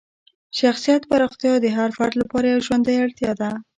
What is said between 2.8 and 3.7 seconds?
اړتیا ده.